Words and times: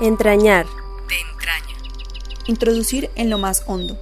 Entrañar. 0.00 0.66
De 1.08 1.20
entraña. 1.20 1.76
Introducir 2.46 3.10
en 3.14 3.30
lo 3.30 3.38
más 3.38 3.62
hondo. 3.66 3.98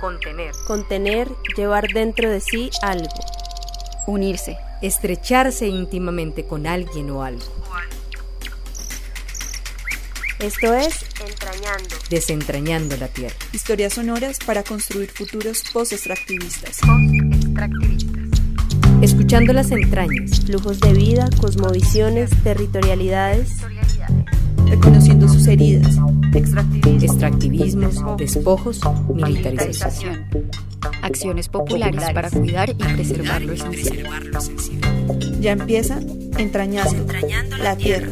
Contener. 0.00 0.52
Contener, 0.66 1.28
llevar 1.56 1.88
dentro 1.88 2.30
de 2.30 2.40
sí 2.40 2.70
algo. 2.82 3.08
Unirse. 4.06 4.56
Estrecharse 4.82 5.66
íntimamente 5.66 6.46
con 6.46 6.66
alguien 6.66 7.10
o 7.10 7.22
algo. 7.22 7.44
Esto 10.38 10.74
es 10.74 11.06
Entrañando. 11.26 11.96
Desentrañando 12.10 12.96
la 12.98 13.08
tierra. 13.08 13.34
Historias 13.52 13.94
sonoras 13.94 14.38
para 14.44 14.62
construir 14.62 15.10
futuros 15.10 15.64
post-extractivistas. 15.72 16.78
Post-extractivistas. 16.80 18.40
Escuchando 19.00 19.52
las 19.52 19.70
entrañas. 19.70 20.40
Flujos 20.44 20.78
de 20.80 20.92
vida, 20.92 21.28
cosmovisiones, 21.40 22.30
territorialidades. 22.42 23.48
Reconociendo 24.66 25.28
sus 25.28 25.46
heridas. 25.46 25.96
Extractivismos, 26.34 28.02
despojos, 28.16 28.80
militarización. 29.12 30.26
Acciones 31.02 31.48
populares 31.48 32.02
para 32.12 32.30
cuidar 32.30 32.70
y 32.70 32.74
preservar 32.74 33.42
lo 33.42 33.52
esencial. 33.52 34.08
Ya 35.40 35.52
empieza 35.52 36.00
Entrañando, 36.38 37.06
la 37.62 37.76
tierra. 37.76 38.10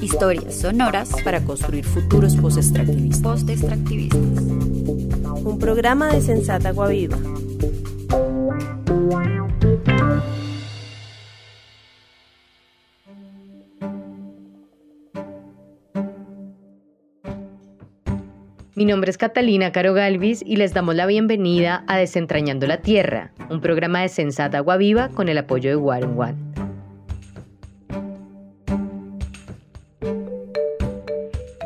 Historias 0.00 0.54
sonoras 0.54 1.10
para 1.24 1.42
construir 1.42 1.84
futuros 1.84 2.36
post-extractivistas. 2.36 3.42
Un 5.44 5.58
programa 5.58 6.08
de 6.08 6.20
Sensata 6.20 6.72
Guaviva. 6.72 7.16
Mi 18.76 18.84
nombre 18.84 19.08
es 19.08 19.18
Catalina 19.18 19.70
Caro 19.70 19.94
Galvis 19.94 20.42
y 20.44 20.56
les 20.56 20.74
damos 20.74 20.96
la 20.96 21.06
bienvenida 21.06 21.84
a 21.86 21.96
Desentrañando 21.96 22.66
la 22.66 22.78
Tierra, 22.78 23.30
un 23.48 23.60
programa 23.60 24.02
de 24.02 24.08
Sensata 24.08 24.58
Agua 24.58 24.76
Viva 24.76 25.10
con 25.10 25.28
el 25.28 25.38
apoyo 25.38 25.70
de 25.70 25.76
Warren 25.76 26.18
One. 26.18 26.34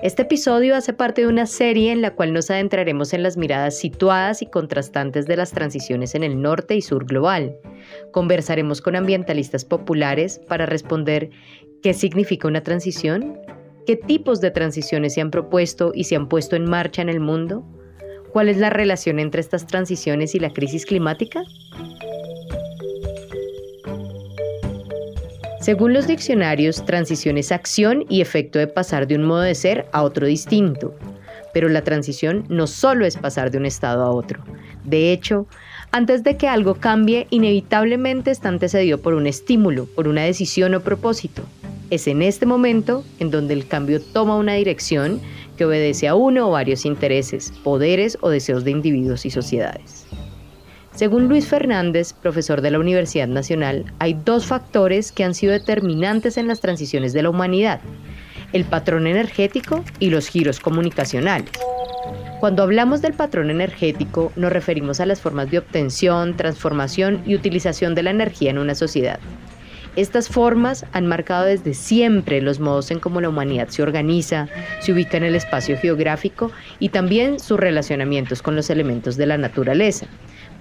Este 0.02 0.20
episodio 0.20 0.76
hace 0.76 0.92
parte 0.92 1.22
de 1.22 1.28
una 1.28 1.46
serie 1.46 1.92
en 1.92 2.02
la 2.02 2.10
cual 2.10 2.34
nos 2.34 2.50
adentraremos 2.50 3.14
en 3.14 3.22
las 3.22 3.38
miradas 3.38 3.78
situadas 3.78 4.42
y 4.42 4.46
contrastantes 4.46 5.26
de 5.26 5.38
las 5.38 5.52
transiciones 5.52 6.14
en 6.14 6.24
el 6.24 6.42
norte 6.42 6.76
y 6.76 6.82
sur 6.82 7.06
global. 7.06 7.56
Conversaremos 8.12 8.82
con 8.82 8.96
ambientalistas 8.96 9.64
populares 9.64 10.40
para 10.46 10.66
responder 10.66 11.30
qué 11.82 11.94
significa 11.94 12.48
una 12.48 12.62
transición, 12.62 13.38
qué 13.88 13.96
tipos 13.96 14.42
de 14.42 14.50
transiciones 14.50 15.14
se 15.14 15.22
han 15.22 15.30
propuesto 15.30 15.92
y 15.94 16.04
se 16.04 16.14
han 16.14 16.28
puesto 16.28 16.56
en 16.56 16.68
marcha 16.68 17.00
en 17.00 17.08
el 17.08 17.20
mundo, 17.20 17.64
cuál 18.34 18.50
es 18.50 18.58
la 18.58 18.68
relación 18.68 19.18
entre 19.18 19.40
estas 19.40 19.66
transiciones 19.66 20.34
y 20.34 20.38
la 20.38 20.52
crisis 20.52 20.84
climática. 20.84 21.42
Según 25.58 25.94
los 25.94 26.06
diccionarios, 26.06 26.84
transición 26.84 27.38
es 27.38 27.50
acción 27.50 28.04
y 28.10 28.20
efecto 28.20 28.58
de 28.58 28.66
pasar 28.66 29.06
de 29.06 29.14
un 29.14 29.24
modo 29.24 29.40
de 29.40 29.54
ser 29.54 29.86
a 29.92 30.02
otro 30.02 30.26
distinto. 30.26 30.94
Pero 31.54 31.70
la 31.70 31.80
transición 31.80 32.44
no 32.50 32.66
solo 32.66 33.06
es 33.06 33.16
pasar 33.16 33.50
de 33.50 33.56
un 33.56 33.64
estado 33.64 34.04
a 34.04 34.10
otro. 34.10 34.44
De 34.84 35.12
hecho, 35.12 35.46
antes 35.92 36.22
de 36.24 36.36
que 36.36 36.46
algo 36.46 36.74
cambie, 36.74 37.26
inevitablemente 37.30 38.32
está 38.32 38.50
antecedido 38.50 38.98
por 38.98 39.14
un 39.14 39.26
estímulo, 39.26 39.86
por 39.86 40.08
una 40.08 40.24
decisión 40.24 40.74
o 40.74 40.80
propósito. 40.80 41.42
Es 41.90 42.06
en 42.06 42.20
este 42.20 42.44
momento 42.44 43.02
en 43.18 43.30
donde 43.30 43.54
el 43.54 43.66
cambio 43.66 44.00
toma 44.00 44.36
una 44.36 44.54
dirección 44.54 45.20
que 45.56 45.64
obedece 45.64 46.06
a 46.06 46.14
uno 46.14 46.48
o 46.48 46.50
varios 46.52 46.84
intereses, 46.84 47.52
poderes 47.64 48.18
o 48.20 48.28
deseos 48.28 48.64
de 48.64 48.72
individuos 48.72 49.24
y 49.24 49.30
sociedades. 49.30 50.06
Según 50.94 51.28
Luis 51.28 51.46
Fernández, 51.46 52.12
profesor 52.12 52.60
de 52.60 52.72
la 52.72 52.78
Universidad 52.78 53.28
Nacional, 53.28 53.86
hay 54.00 54.18
dos 54.24 54.46
factores 54.46 55.12
que 55.12 55.24
han 55.24 55.34
sido 55.34 55.52
determinantes 55.52 56.36
en 56.36 56.46
las 56.46 56.60
transiciones 56.60 57.12
de 57.12 57.22
la 57.22 57.30
humanidad, 57.30 57.80
el 58.52 58.64
patrón 58.64 59.06
energético 59.06 59.84
y 59.98 60.10
los 60.10 60.28
giros 60.28 60.60
comunicacionales. 60.60 61.50
Cuando 62.40 62.62
hablamos 62.62 63.00
del 63.00 63.14
patrón 63.14 63.50
energético, 63.50 64.30
nos 64.36 64.52
referimos 64.52 65.00
a 65.00 65.06
las 65.06 65.20
formas 65.20 65.50
de 65.50 65.58
obtención, 65.58 66.36
transformación 66.36 67.22
y 67.26 67.34
utilización 67.34 67.94
de 67.94 68.02
la 68.02 68.10
energía 68.10 68.50
en 68.50 68.58
una 68.58 68.74
sociedad. 68.74 69.18
Estas 69.98 70.28
formas 70.28 70.86
han 70.92 71.08
marcado 71.08 71.46
desde 71.46 71.74
siempre 71.74 72.40
los 72.40 72.60
modos 72.60 72.92
en 72.92 73.00
cómo 73.00 73.20
la 73.20 73.30
humanidad 73.30 73.66
se 73.66 73.82
organiza, 73.82 74.46
se 74.78 74.92
ubica 74.92 75.16
en 75.16 75.24
el 75.24 75.34
espacio 75.34 75.76
geográfico 75.76 76.52
y 76.78 76.90
también 76.90 77.40
sus 77.40 77.58
relacionamientos 77.58 78.40
con 78.40 78.54
los 78.54 78.70
elementos 78.70 79.16
de 79.16 79.26
la 79.26 79.38
naturaleza. 79.38 80.06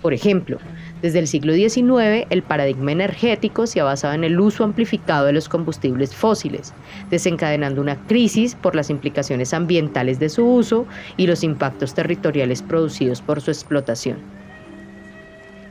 Por 0.02 0.16
ejemplo, 0.16 0.58
desde 1.04 1.20
el 1.20 1.28
siglo 1.28 1.54
XIX 1.54 2.26
el 2.32 2.42
paradigma 2.42 2.94
energético 2.94 3.68
se 3.68 3.80
ha 3.80 3.84
basado 3.84 4.16
en 4.16 4.24
el 4.24 4.40
uso 4.40 4.64
amplificado 4.64 5.28
de 5.28 5.34
los 5.34 5.50
combustibles 5.50 6.16
fósiles, 6.16 6.74
desencadenando 7.12 7.80
una 7.80 8.08
crisis 8.08 8.56
por 8.56 8.76
las 8.76 8.90
implicaciones 8.90 9.54
ambientales 9.54 10.18
de 10.18 10.30
su 10.30 10.48
uso 10.48 10.88
y 11.16 11.28
los 11.28 11.44
impactos 11.44 11.94
territoriales 11.94 12.64
producidos 12.64 13.22
por 13.22 13.40
su 13.40 13.52
explotación. 13.52 14.37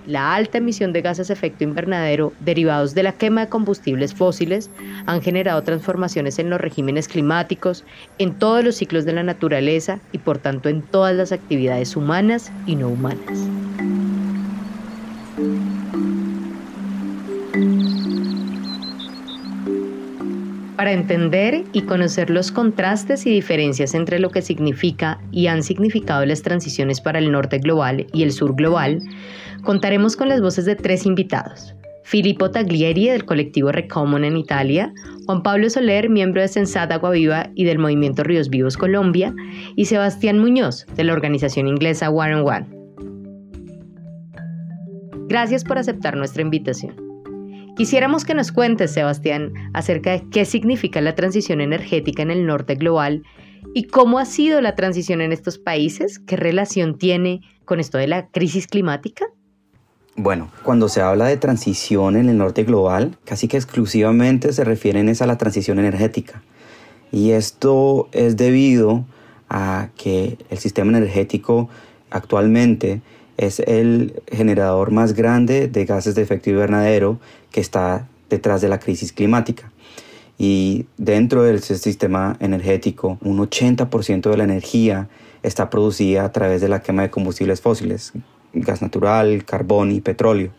La 0.06 0.36
alta 0.36 0.58
emisión 0.58 0.92
de 0.92 1.02
gases 1.02 1.30
efecto 1.30 1.64
invernadero 1.64 2.32
derivados 2.38 2.94
de 2.94 3.02
la 3.02 3.12
quema 3.12 3.42
de 3.42 3.48
combustibles 3.48 4.14
fósiles 4.14 4.70
han 5.04 5.20
generado 5.20 5.60
transformaciones 5.62 6.38
en 6.38 6.48
los 6.48 6.60
regímenes 6.60 7.08
climáticos, 7.08 7.84
en 8.18 8.34
todos 8.34 8.62
los 8.62 8.76
ciclos 8.76 9.04
de 9.04 9.14
la 9.14 9.24
naturaleza 9.24 9.98
y 10.12 10.18
por 10.18 10.38
tanto 10.38 10.68
en 10.68 10.82
todas 10.82 11.16
las 11.16 11.32
actividades 11.32 11.96
humanas 11.96 12.52
y 12.66 12.76
no 12.76 12.88
humanas. 12.88 13.48
Para 20.76 20.92
entender 20.92 21.64
y 21.72 21.82
conocer 21.82 22.30
los 22.30 22.52
contrastes 22.52 23.26
y 23.26 23.30
diferencias 23.30 23.94
entre 23.94 24.20
lo 24.20 24.30
que 24.30 24.42
significa 24.42 25.18
y 25.32 25.46
han 25.46 25.62
significado 25.62 26.24
las 26.26 26.42
transiciones 26.42 27.00
para 27.00 27.18
el 27.18 27.32
norte 27.32 27.58
global 27.58 28.06
y 28.12 28.22
el 28.22 28.30
sur 28.30 28.54
global, 28.54 29.02
contaremos 29.66 30.16
con 30.16 30.30
las 30.30 30.40
voces 30.40 30.64
de 30.64 30.76
tres 30.76 31.04
invitados. 31.04 31.74
Filippo 32.04 32.52
Taglieri 32.52 33.08
del 33.08 33.24
colectivo 33.24 33.72
Recommon 33.72 34.24
en 34.24 34.36
Italia, 34.36 34.94
Juan 35.26 35.42
Pablo 35.42 35.68
Soler, 35.68 36.08
miembro 36.08 36.40
de 36.40 36.46
Sensata 36.46 36.98
Viva 37.10 37.50
y 37.56 37.64
del 37.64 37.80
movimiento 37.80 38.22
Ríos 38.22 38.48
Vivos 38.48 38.76
Colombia, 38.76 39.34
y 39.74 39.86
Sebastián 39.86 40.38
Muñoz, 40.38 40.86
de 40.94 41.02
la 41.02 41.12
organización 41.12 41.66
inglesa 41.66 42.08
One 42.08 42.36
on 42.36 42.48
One. 42.48 42.66
Gracias 45.28 45.64
por 45.64 45.78
aceptar 45.78 46.16
nuestra 46.16 46.42
invitación. 46.42 46.94
Quisiéramos 47.76 48.24
que 48.24 48.34
nos 48.34 48.52
cuentes, 48.52 48.92
Sebastián, 48.92 49.52
acerca 49.74 50.12
de 50.12 50.22
qué 50.30 50.44
significa 50.44 51.00
la 51.00 51.16
transición 51.16 51.60
energética 51.60 52.22
en 52.22 52.30
el 52.30 52.46
norte 52.46 52.76
global 52.76 53.24
y 53.74 53.88
cómo 53.88 54.20
ha 54.20 54.26
sido 54.26 54.60
la 54.60 54.76
transición 54.76 55.20
en 55.20 55.32
estos 55.32 55.58
países, 55.58 56.20
qué 56.20 56.36
relación 56.36 56.96
tiene 56.96 57.40
con 57.64 57.80
esto 57.80 57.98
de 57.98 58.06
la 58.06 58.28
crisis 58.28 58.68
climática. 58.68 59.26
Bueno, 60.18 60.50
cuando 60.62 60.88
se 60.88 61.02
habla 61.02 61.26
de 61.26 61.36
transición 61.36 62.16
en 62.16 62.30
el 62.30 62.38
norte 62.38 62.64
global, 62.64 63.18
casi 63.26 63.48
que 63.48 63.58
exclusivamente 63.58 64.54
se 64.54 64.64
refieren 64.64 65.12
a 65.20 65.26
la 65.26 65.36
transición 65.36 65.78
energética. 65.78 66.42
Y 67.12 67.32
esto 67.32 68.08
es 68.12 68.38
debido 68.38 69.04
a 69.50 69.90
que 69.94 70.38
el 70.48 70.56
sistema 70.56 70.96
energético 70.96 71.68
actualmente 72.10 73.02
es 73.36 73.60
el 73.60 74.22
generador 74.32 74.90
más 74.90 75.12
grande 75.12 75.68
de 75.68 75.84
gases 75.84 76.14
de 76.14 76.22
efecto 76.22 76.48
invernadero 76.48 77.20
que 77.50 77.60
está 77.60 78.08
detrás 78.30 78.62
de 78.62 78.70
la 78.70 78.80
crisis 78.80 79.12
climática. 79.12 79.70
Y 80.38 80.86
dentro 80.96 81.42
del 81.42 81.62
sistema 81.62 82.38
energético, 82.40 83.18
un 83.20 83.38
80% 83.38 84.30
de 84.30 84.36
la 84.38 84.44
energía 84.44 85.08
está 85.42 85.68
producida 85.68 86.24
a 86.24 86.32
través 86.32 86.62
de 86.62 86.68
la 86.68 86.80
quema 86.80 87.02
de 87.02 87.10
combustibles 87.10 87.60
fósiles, 87.60 88.14
gas 88.60 88.82
natural, 88.82 89.44
carbón 89.44 89.92
y 89.92 90.00
petróleo. 90.00 90.50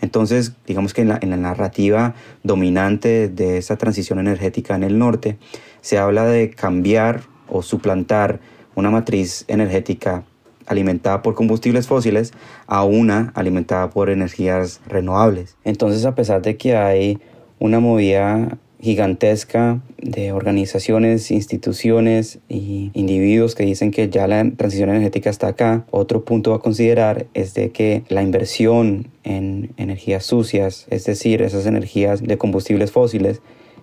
Entonces, 0.00 0.52
digamos 0.66 0.94
que 0.94 1.02
en 1.02 1.08
la, 1.08 1.36
narrativa 1.36 2.14
dominante 2.42 3.28
de 3.28 3.58
esa 3.58 3.76
transición 3.76 4.18
energética 4.18 4.74
en 4.74 4.84
el 4.84 4.98
norte, 4.98 5.38
se 5.80 5.98
habla 5.98 6.24
de 6.24 6.50
cambiar 6.50 7.22
o 7.48 7.62
suplantar 7.62 8.40
una 8.74 8.90
matriz 8.90 9.44
energética 9.48 10.24
alimentada 10.66 11.22
por 11.22 11.34
combustibles 11.34 11.86
fósiles 11.86 12.32
a 12.66 12.84
una 12.84 13.32
alimentada 13.34 13.90
por 13.90 14.10
energías 14.10 14.80
renovables. 14.86 15.56
Entonces, 15.64 16.04
a 16.04 16.14
pesar 16.14 16.42
de 16.42 16.56
que 16.56 16.76
hay 16.76 17.18
una 17.58 17.80
movida 17.80 18.58
gigantesca 18.80 19.80
de 20.00 20.32
organizaciones, 20.32 21.30
instituciones 21.30 22.38
y 22.48 22.90
individuos 22.94 23.54
que 23.54 23.64
dicen 23.64 23.90
que 23.90 24.08
ya 24.08 24.26
la 24.28 24.48
transición 24.56 24.90
energética 24.90 25.30
está 25.30 25.48
acá. 25.48 25.84
Otro 25.90 26.24
punto 26.24 26.54
a 26.54 26.62
considerar 26.62 27.26
es 27.34 27.54
de 27.54 27.70
que 27.70 28.04
la 28.08 28.22
inversión 28.22 29.08
en 29.24 29.72
energías 29.76 30.24
sucias, 30.24 30.86
es 30.90 31.04
decir, 31.04 31.42
esas 31.42 31.66
energías 31.66 32.22
de 32.22 32.38
combustibles 32.38 32.92
fósiles, 32.92 33.42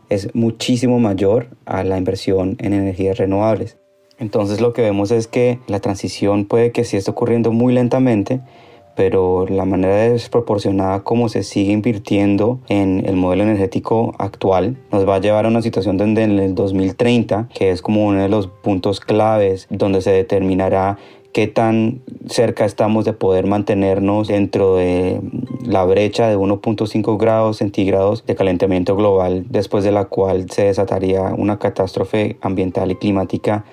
es 0.10 0.34
muchísimo 0.34 1.00
mayor 1.00 1.50
a 1.66 1.84
la 1.84 1.98
inversión 1.98 2.56
en 2.60 2.74
energías 2.74 3.18
renovables. 3.18 3.78
Entonces 4.18 4.62
lo 4.62 4.74
que 4.74 4.82
vemos 4.82 5.12
es 5.12 5.28
que 5.28 5.60
la 5.68 5.80
transición 5.80 6.46
puede 6.46 6.72
que 6.72 6.86
sí 6.86 6.96
esté 6.96 7.12
ocurriendo 7.12 7.52
muy 7.52 7.74
lentamente, 7.74 8.42
pero 8.96 9.46
la 9.48 9.66
manera 9.66 9.96
desproporcionada 9.96 11.04
como 11.04 11.30
se 11.30 11.44
sigue 11.44 11.72
invirtiendo 11.72 12.60
en 12.70 13.04
el 13.06 13.16
modelo 13.16 13.44
energético 13.44 14.16
actual. 14.18 14.78
Nos 14.92 15.08
va 15.08 15.16
a 15.16 15.20
llevar 15.20 15.46
a 15.46 15.50
una 15.50 15.62
situación 15.62 15.98
donde 15.98 16.24
en 16.24 16.40
el 16.40 16.56
2030, 16.56 17.50
que 17.54 17.72
es 17.72 17.82
como 17.82 18.06
uno 18.06 18.22
de 18.22 18.30
los 18.30 18.48
puntos 18.48 19.00
claves 19.00 19.68
donde 19.70 20.02
se 20.02 20.12
determinará 20.12 20.98
qué 21.36 21.48
tan 21.48 22.02
cerca 22.28 22.64
estamos 22.64 23.04
de 23.04 23.12
poder 23.12 23.46
mantenernos 23.46 24.30
dentro 24.30 24.78
de 24.78 25.20
la 25.66 25.84
brecha 25.84 26.30
de 26.30 26.38
1.5 26.38 27.18
grados 27.20 27.58
centígrados 27.58 28.26
de 28.26 28.36
calentamiento 28.36 28.96
global, 28.96 29.46
después 29.50 29.84
de 29.84 29.92
la 29.92 30.06
cual 30.06 30.50
se 30.50 30.64
desataría 30.64 31.34
una 31.38 31.60
catástrofe 31.60 32.38
ambiental 32.40 32.90
y 32.92 32.96
climática 32.96 33.66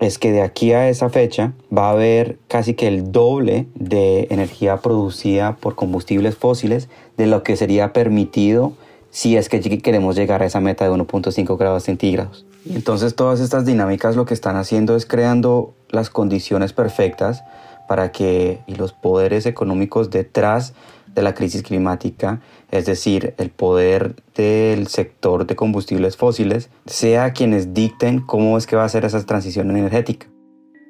es 0.00 0.18
que 0.18 0.32
de 0.32 0.40
aquí 0.42 0.72
a 0.72 0.88
esa 0.88 1.10
fecha 1.10 1.52
va 1.76 1.88
a 1.88 1.92
haber 1.92 2.38
casi 2.48 2.74
que 2.74 2.88
el 2.88 3.12
doble 3.12 3.66
de 3.74 4.26
energía 4.30 4.78
producida 4.78 5.56
por 5.56 5.74
combustibles 5.74 6.36
fósiles 6.36 6.88
de 7.18 7.26
lo 7.26 7.42
que 7.42 7.54
sería 7.54 7.92
permitido 7.92 8.72
si 9.10 9.36
es 9.36 9.48
que 9.48 9.60
queremos 9.60 10.16
llegar 10.16 10.42
a 10.42 10.46
esa 10.46 10.60
meta 10.60 10.84
de 10.84 10.90
1.5 10.90 11.58
grados 11.58 11.84
centígrados. 11.84 12.46
Entonces 12.68 13.14
todas 13.14 13.40
estas 13.40 13.66
dinámicas 13.66 14.16
lo 14.16 14.24
que 14.24 14.34
están 14.34 14.56
haciendo 14.56 14.96
es 14.96 15.04
creando 15.04 15.74
las 15.90 16.08
condiciones 16.08 16.72
perfectas 16.72 17.44
para 17.86 18.10
que 18.10 18.60
los 18.68 18.92
poderes 18.92 19.44
económicos 19.44 20.10
detrás 20.10 20.72
de 21.14 21.22
la 21.22 21.34
crisis 21.34 21.62
climática, 21.62 22.40
es 22.70 22.86
decir, 22.86 23.34
el 23.38 23.50
poder 23.50 24.14
del 24.34 24.86
sector 24.86 25.46
de 25.46 25.56
combustibles 25.56 26.16
fósiles, 26.16 26.70
sea 26.86 27.32
quienes 27.32 27.74
dicten 27.74 28.20
cómo 28.20 28.56
es 28.56 28.66
que 28.66 28.76
va 28.76 28.84
a 28.84 28.88
ser 28.88 29.04
esa 29.04 29.24
transición 29.24 29.70
energética. 29.70 30.26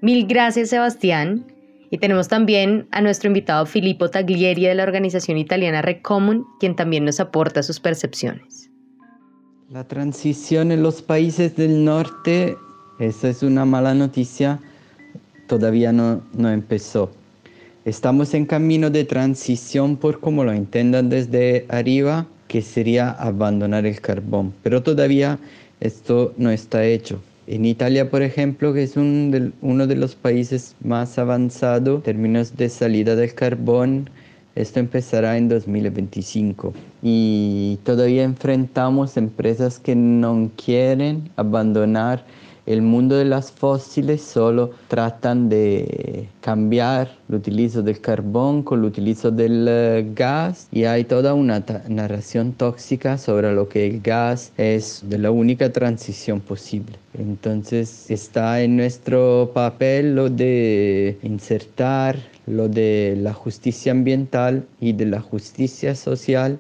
Mil 0.03 0.27
gracias, 0.27 0.71
Sebastián. 0.71 1.47
Y 1.91 1.99
tenemos 1.99 2.29
también 2.29 2.87
a 2.93 3.01
nuestro 3.01 3.27
invitado 3.27 3.67
Filippo 3.67 4.09
Taglieri 4.09 4.65
de 4.65 4.75
la 4.75 4.85
organización 4.85 5.39
italiana 5.39 5.83
Recomun, 5.83 6.47
quien 6.61 6.77
también 6.77 7.05
nos 7.05 7.19
aporta 7.19 7.65
sus 7.65 7.81
percepciones. 7.81 8.71
La 9.69 9.85
transición 9.85 10.71
en 10.71 10.83
los 10.83 11.03
países 11.03 11.57
del 11.57 11.85
norte, 11.85 12.57
esa 13.01 13.29
es 13.29 13.43
una 13.43 13.65
mala 13.65 13.95
noticia, 13.95 14.61
todavía 15.49 15.93
no, 15.93 16.23
no 16.33 16.51
empezó. 16.51 17.11
Estamos 17.87 18.35
en 18.35 18.45
camino 18.45 18.91
de 18.91 19.05
transición 19.05 19.97
por 19.97 20.21
como 20.21 20.45
lo 20.45 20.53
entendan 20.53 21.09
desde 21.09 21.65
arriba, 21.71 22.27
que 22.47 22.61
sería 22.61 23.11
abandonar 23.11 23.87
el 23.87 24.03
carbón, 24.03 24.53
pero 24.63 24.83
todavía 24.83 25.39
esto 25.81 26.35
no 26.37 26.51
está 26.51 26.85
hecho. 26.85 27.23
En 27.47 27.65
Italia, 27.65 28.11
por 28.11 28.21
ejemplo, 28.21 28.75
que 28.75 28.83
es 28.83 28.99
uno 28.99 29.87
de 29.87 29.97
los 29.97 30.15
países 30.15 30.77
más 30.85 31.19
avanzados 31.19 31.97
en 31.97 32.03
términos 32.03 32.55
de 32.55 32.69
salida 32.69 33.17
del 33.17 33.33
carbón, 33.33 34.11
esto 34.57 34.79
empezará 34.79 35.39
en 35.39 35.49
2025 35.49 36.75
y 37.03 37.79
todavía 37.83 38.25
enfrentamos 38.25 39.17
empresas 39.17 39.79
que 39.79 39.95
no 39.95 40.51
quieren 40.63 41.31
abandonar 41.37 42.27
el 42.73 42.83
mundo 42.83 43.17
de 43.17 43.25
las 43.25 43.51
fósiles 43.51 44.23
solo 44.23 44.71
tratan 44.87 45.49
de 45.49 46.29
cambiar 46.41 47.11
el 47.29 47.35
utilizo 47.35 47.83
del 47.83 48.01
carbón 48.01 48.63
con 48.63 48.79
el 48.79 48.85
utilizo 48.85 49.33
del 49.33 49.67
eh, 49.69 50.07
gas 50.15 50.69
y 50.71 50.85
hay 50.85 51.05
toda 51.05 51.35
una 51.35 51.65
narración 51.89 52.53
tóxica 52.53 53.19
sobre 53.19 53.53
lo 53.53 53.69
que 53.69 53.87
el 53.87 54.01
gas 54.01 54.53
es 54.57 55.03
de 55.05 55.19
la 55.19 55.33
única 55.33 55.73
transición 55.73 56.41
posible. 56.41 56.97
Entonces 57.19 58.09
está 58.11 58.63
en 58.63 58.77
nuestro 58.77 59.51
papel 59.53 60.15
lo 60.15 60.31
de 60.31 61.19
insertar 61.23 62.17
lo 62.47 62.69
de 62.69 63.17
la 63.19 63.33
justicia 63.33 63.93
ambiental 63.93 64.65
y 64.81 64.93
de 64.93 65.07
la 65.07 65.21
justicia 65.21 65.95
social 65.95 66.59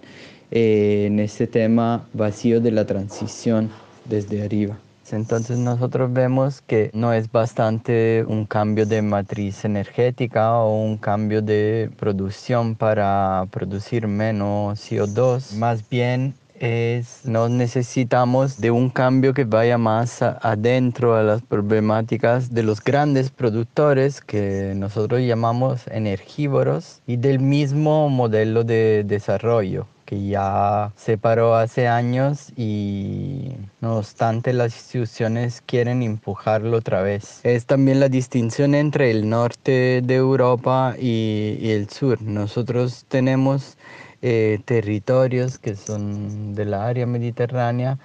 eh, 0.50 1.04
en 1.06 1.20
ese 1.20 1.46
tema 1.46 2.08
vacío 2.12 2.60
de 2.60 2.72
la 2.72 2.84
transición 2.84 3.70
desde 4.08 4.42
arriba. 4.42 4.78
Entonces 5.12 5.58
nosotros 5.58 6.12
vemos 6.12 6.60
que 6.62 6.90
no 6.94 7.12
es 7.12 7.30
bastante 7.30 8.24
un 8.26 8.46
cambio 8.46 8.86
de 8.86 9.02
matriz 9.02 9.64
energética 9.64 10.54
o 10.58 10.82
un 10.82 10.96
cambio 10.96 11.42
de 11.42 11.90
producción 11.98 12.74
para 12.74 13.46
producir 13.50 14.06
menos 14.06 14.78
CO2, 14.80 15.54
más 15.56 15.88
bien 15.88 16.34
es, 16.60 17.22
no 17.24 17.48
necesitamos 17.48 18.60
de 18.60 18.70
un 18.70 18.90
cambio 18.90 19.32
que 19.32 19.44
vaya 19.44 19.78
más 19.78 20.22
adentro 20.22 21.16
a 21.16 21.22
las 21.22 21.42
problemáticas 21.42 22.52
de 22.52 22.62
los 22.62 22.84
grandes 22.84 23.30
productores 23.30 24.20
que 24.20 24.74
nosotros 24.76 25.22
llamamos 25.22 25.86
energívoros 25.88 27.00
y 27.06 27.16
del 27.16 27.40
mismo 27.40 28.10
modelo 28.10 28.62
de 28.62 29.04
desarrollo 29.06 29.86
que 30.10 30.26
ya 30.26 30.92
se 30.96 31.18
paró 31.18 31.54
hace 31.54 31.86
años 31.86 32.52
y 32.56 33.52
no 33.80 33.98
obstante 33.98 34.52
las 34.52 34.74
instituciones 34.74 35.62
quieren 35.64 36.02
empujarlo 36.02 36.78
otra 36.78 37.00
vez. 37.00 37.38
Es 37.44 37.64
también 37.64 38.00
la 38.00 38.08
distinción 38.08 38.74
entre 38.74 39.12
el 39.12 39.28
norte 39.30 40.02
de 40.02 40.16
Europa 40.16 40.96
y, 40.98 41.70
el 41.70 41.88
sur. 41.90 42.20
Nosotros 42.22 43.04
tenemos 43.06 43.78
eh, 44.20 44.58
territorios 44.64 45.58
que 45.58 45.76
son 45.76 46.56
de 46.56 46.64
la 46.64 46.88
área 46.88 47.06
mediterránea 47.06 47.96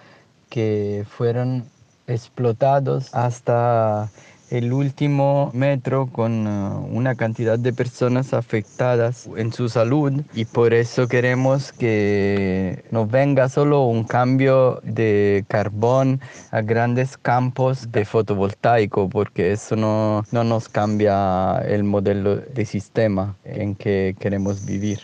que 0.51 1.05
fueron 1.09 1.65
explotados 2.05 3.15
hasta 3.15 4.11
el 4.49 4.73
último 4.73 5.49
metro 5.53 6.07
con 6.07 6.47
uh, 6.47 6.85
una 6.91 7.15
cantidad 7.15 7.57
de 7.57 7.73
personas 7.73 8.33
afectadas 8.33 9.27
en 9.37 9.51
su 9.51 9.69
salud 9.69 10.21
y 10.33 10.45
por 10.45 10.73
eso 10.73 11.07
queremos 11.07 11.71
que 11.71 12.83
no 12.91 13.07
venga 13.07 13.49
solo 13.49 13.85
un 13.85 14.03
cambio 14.03 14.79
de 14.83 15.45
carbón 15.47 16.21
a 16.51 16.61
grandes 16.61 17.17
campos 17.17 17.91
de 17.91 18.05
fotovoltaico 18.05 19.09
porque 19.09 19.51
eso 19.51 19.75
no, 19.75 20.23
no 20.31 20.43
nos 20.43 20.69
cambia 20.69 21.57
el 21.67 21.83
modelo 21.83 22.37
de 22.37 22.65
sistema 22.65 23.35
en 23.43 23.75
que 23.75 24.15
queremos 24.19 24.65
vivir. 24.65 24.99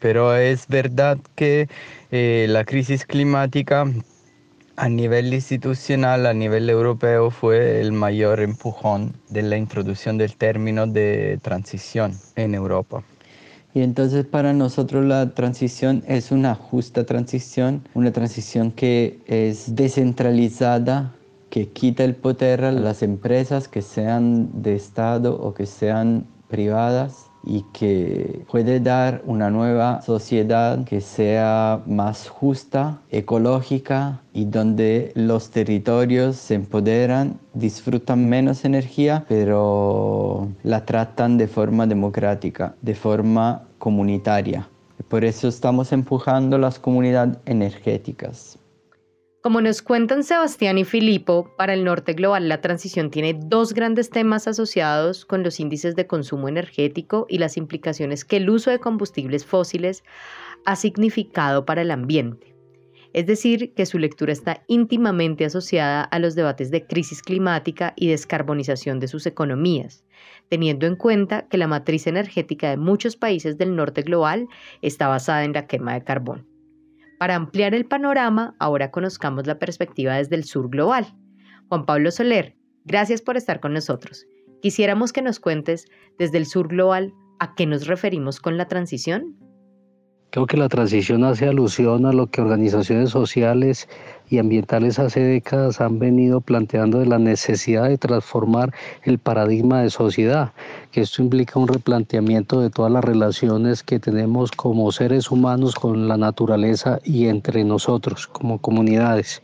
Pero 0.00 0.36
es 0.36 0.66
verdad 0.68 1.18
que 1.34 1.68
eh, 2.10 2.46
la 2.48 2.64
crisis 2.64 3.04
climática 3.04 3.84
a 4.78 4.88
nivel 4.88 5.34
institucional, 5.34 6.24
a 6.26 6.32
nivel 6.32 6.70
europeo, 6.70 7.30
fue 7.30 7.80
el 7.80 7.90
mayor 7.90 8.38
empujón 8.38 9.12
de 9.28 9.42
la 9.42 9.56
introducción 9.56 10.18
del 10.18 10.36
término 10.36 10.86
de 10.86 11.40
transición 11.42 12.12
en 12.36 12.54
Europa. 12.54 13.02
Y 13.74 13.82
entonces 13.82 14.24
para 14.24 14.52
nosotros 14.52 15.04
la 15.04 15.34
transición 15.34 16.04
es 16.06 16.30
una 16.30 16.54
justa 16.54 17.04
transición, 17.04 17.82
una 17.94 18.12
transición 18.12 18.70
que 18.70 19.18
es 19.26 19.74
descentralizada, 19.74 21.12
que 21.50 21.68
quita 21.68 22.04
el 22.04 22.14
poder 22.14 22.64
a 22.64 22.70
las 22.70 23.02
empresas 23.02 23.66
que 23.66 23.82
sean 23.82 24.62
de 24.62 24.76
Estado 24.76 25.34
o 25.40 25.54
que 25.54 25.66
sean 25.66 26.24
privadas 26.48 27.27
y 27.48 27.64
que 27.72 28.44
puede 28.50 28.78
dar 28.78 29.22
una 29.24 29.48
nueva 29.48 30.02
sociedad 30.02 30.84
que 30.84 31.00
sea 31.00 31.80
más 31.86 32.28
justa, 32.28 33.00
ecológica 33.10 34.20
y 34.34 34.44
donde 34.44 35.12
los 35.14 35.50
territorios 35.50 36.36
se 36.36 36.54
empoderan, 36.54 37.40
disfrutan 37.54 38.28
menos 38.28 38.66
energía, 38.66 39.24
pero 39.28 40.48
la 40.62 40.84
tratan 40.84 41.38
de 41.38 41.48
forma 41.48 41.86
democrática, 41.86 42.74
de 42.82 42.94
forma 42.94 43.62
comunitaria. 43.78 44.68
Por 45.08 45.24
eso 45.24 45.48
estamos 45.48 45.90
empujando 45.92 46.58
las 46.58 46.78
comunidades 46.78 47.38
energéticas. 47.46 48.58
Como 49.40 49.60
nos 49.60 49.82
cuentan 49.82 50.24
Sebastián 50.24 50.78
y 50.78 50.84
Filipo, 50.84 51.54
para 51.56 51.72
el 51.72 51.84
norte 51.84 52.12
global 52.14 52.48
la 52.48 52.60
transición 52.60 53.08
tiene 53.08 53.38
dos 53.40 53.72
grandes 53.72 54.10
temas 54.10 54.48
asociados 54.48 55.24
con 55.24 55.44
los 55.44 55.60
índices 55.60 55.94
de 55.94 56.08
consumo 56.08 56.48
energético 56.48 57.24
y 57.28 57.38
las 57.38 57.56
implicaciones 57.56 58.24
que 58.24 58.38
el 58.38 58.50
uso 58.50 58.72
de 58.72 58.80
combustibles 58.80 59.46
fósiles 59.46 60.02
ha 60.64 60.74
significado 60.74 61.64
para 61.64 61.82
el 61.82 61.92
ambiente. 61.92 62.56
Es 63.12 63.26
decir, 63.26 63.74
que 63.74 63.86
su 63.86 64.00
lectura 64.00 64.32
está 64.32 64.64
íntimamente 64.66 65.44
asociada 65.44 66.02
a 66.02 66.18
los 66.18 66.34
debates 66.34 66.72
de 66.72 66.84
crisis 66.84 67.22
climática 67.22 67.94
y 67.94 68.08
descarbonización 68.08 68.98
de 68.98 69.06
sus 69.06 69.24
economías, 69.24 70.04
teniendo 70.48 70.84
en 70.84 70.96
cuenta 70.96 71.46
que 71.48 71.58
la 71.58 71.68
matriz 71.68 72.08
energética 72.08 72.70
de 72.70 72.76
muchos 72.76 73.16
países 73.16 73.56
del 73.56 73.76
norte 73.76 74.02
global 74.02 74.48
está 74.82 75.06
basada 75.06 75.44
en 75.44 75.52
la 75.52 75.68
quema 75.68 75.94
de 75.94 76.02
carbón. 76.02 76.47
Para 77.18 77.34
ampliar 77.34 77.74
el 77.74 77.84
panorama, 77.84 78.54
ahora 78.60 78.90
conozcamos 78.90 79.46
la 79.46 79.58
perspectiva 79.58 80.14
desde 80.16 80.36
el 80.36 80.44
sur 80.44 80.70
global. 80.70 81.06
Juan 81.68 81.84
Pablo 81.84 82.10
Soler, 82.12 82.56
gracias 82.84 83.22
por 83.22 83.36
estar 83.36 83.60
con 83.60 83.72
nosotros. 83.74 84.24
Quisiéramos 84.62 85.12
que 85.12 85.22
nos 85.22 85.40
cuentes 85.40 85.86
desde 86.18 86.38
el 86.38 86.46
sur 86.46 86.68
global 86.68 87.12
a 87.40 87.54
qué 87.54 87.66
nos 87.66 87.86
referimos 87.86 88.40
con 88.40 88.56
la 88.56 88.68
transición. 88.68 89.36
Creo 90.30 90.44
que 90.46 90.58
la 90.58 90.68
transición 90.68 91.24
hace 91.24 91.48
alusión 91.48 92.04
a 92.04 92.12
lo 92.12 92.26
que 92.26 92.42
organizaciones 92.42 93.08
sociales 93.08 93.88
y 94.28 94.36
ambientales 94.36 94.98
hace 94.98 95.20
décadas 95.20 95.80
han 95.80 95.98
venido 95.98 96.42
planteando 96.42 96.98
de 96.98 97.06
la 97.06 97.18
necesidad 97.18 97.88
de 97.88 97.96
transformar 97.96 98.74
el 99.04 99.18
paradigma 99.18 99.80
de 99.80 99.88
sociedad, 99.88 100.52
que 100.92 101.00
esto 101.00 101.22
implica 101.22 101.58
un 101.58 101.66
replanteamiento 101.66 102.60
de 102.60 102.68
todas 102.68 102.92
las 102.92 103.04
relaciones 103.04 103.82
que 103.82 104.00
tenemos 104.00 104.50
como 104.50 104.92
seres 104.92 105.30
humanos 105.30 105.74
con 105.74 106.08
la 106.08 106.18
naturaleza 106.18 107.00
y 107.04 107.28
entre 107.28 107.64
nosotros 107.64 108.26
como 108.26 108.58
comunidades. 108.58 109.40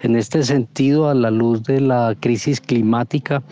En 0.00 0.16
este 0.16 0.42
sentido, 0.42 1.08
a 1.08 1.14
la 1.14 1.30
luz 1.30 1.62
de 1.62 1.80
la 1.80 2.16
crisis 2.18 2.60
climática 2.60 3.44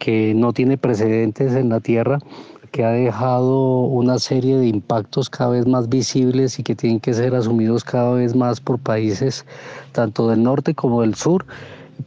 que 0.00 0.34
no 0.34 0.52
tiene 0.52 0.76
precedentes 0.76 1.52
en 1.52 1.68
la 1.68 1.78
Tierra, 1.78 2.18
que 2.70 2.84
ha 2.84 2.90
dejado 2.90 3.80
una 3.80 4.18
serie 4.18 4.56
de 4.56 4.66
impactos 4.66 5.28
cada 5.28 5.50
vez 5.50 5.66
más 5.66 5.88
visibles 5.88 6.58
y 6.58 6.62
que 6.62 6.74
tienen 6.76 7.00
que 7.00 7.14
ser 7.14 7.34
asumidos 7.34 7.84
cada 7.84 8.12
vez 8.12 8.34
más 8.34 8.60
por 8.60 8.78
países 8.78 9.44
tanto 9.92 10.28
del 10.28 10.42
norte 10.42 10.74
como 10.74 11.02
del 11.02 11.14
sur, 11.14 11.44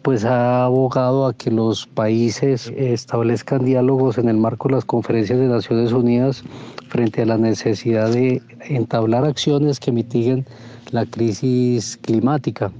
pues 0.01 0.25
ha 0.25 0.65
abogado 0.65 1.25
a 1.27 1.33
que 1.33 1.51
los 1.51 1.85
países 1.85 2.71
establezcan 2.75 3.65
diálogos 3.65 4.17
en 4.17 4.29
el 4.29 4.37
marco 4.37 4.67
de 4.67 4.75
las 4.75 4.85
conferencias 4.85 5.39
de 5.39 5.47
Naciones 5.47 5.91
Unidas 5.91 6.43
frente 6.87 7.21
a 7.21 7.25
la 7.25 7.37
necesidad 7.37 8.11
de 8.11 8.41
entablar 8.61 9.25
acciones 9.25 9.79
que 9.79 9.91
mitiguen 9.91 10.45
la 10.91 11.05
crisis 11.05 11.97
climática. 11.97 12.71